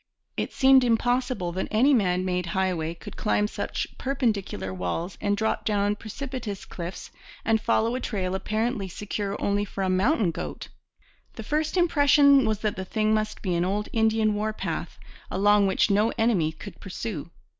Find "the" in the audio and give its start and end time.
11.35-11.43, 12.77-12.83